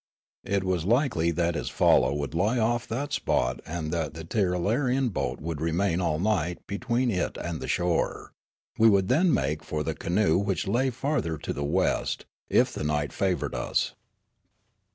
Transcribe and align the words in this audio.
It 0.47 0.63
was 0.63 0.83
likely 0.83 1.29
that 1.29 1.53
his 1.53 1.69
falla 1.69 2.11
would 2.11 2.33
lie 2.33 2.57
off 2.57 2.87
that 2.87 3.13
spot 3.13 3.59
and 3.67 3.91
that 3.93 4.15
the 4.15 4.25
Tirralarian 4.25 5.09
boat 5.13 5.39
would 5.39 5.61
remain 5.61 6.01
all 6.01 6.17
night 6.17 6.65
be 6.65 6.79
tween 6.79 7.11
it 7.11 7.37
and 7.37 7.61
the 7.61 7.67
shore. 7.67 8.33
We 8.79 8.89
would 8.89 9.09
then 9.09 9.29
makelfor 9.29 9.85
the 9.85 9.93
canoe 9.93 10.39
which 10.39 10.67
lay 10.67 10.89
farther 10.89 11.37
to 11.37 11.53
the 11.53 11.63
west, 11.63 12.25
if 12.49 12.73
the 12.73 12.83
night 12.83 13.13
favoured 13.13 13.53
us. 13.53 13.93